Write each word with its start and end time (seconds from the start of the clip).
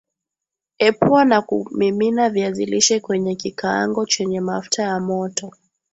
Epua 0.79 1.25
na 1.25 1.41
kumimina 1.41 2.29
viazi 2.29 2.65
lishe 2.65 2.99
kwenye 2.99 3.35
kikaango 3.35 4.05
chenye 4.05 4.41
mafuta 4.41 4.83
ya 4.83 4.99
moto 4.99 5.51